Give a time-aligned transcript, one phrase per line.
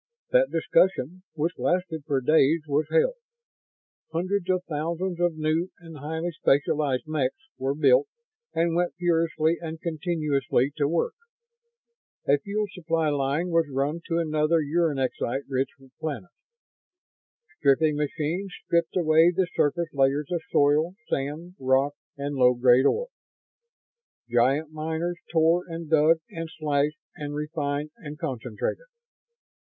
[0.31, 3.17] That discussion, which lasted for days, was held.
[4.11, 8.07] Hundreds of thousands of new and highly specialized mechs were built
[8.51, 11.13] and went furiously and continuously to work.
[12.27, 15.69] A fuel supply line was run to another uranexite rich
[15.99, 16.31] planet.
[17.59, 23.09] Stripping machines stripped away the surface layers of soil, sand, rock and low grade ore.
[24.27, 28.87] Giant miners tore and dug and slashed and refined and concentrated.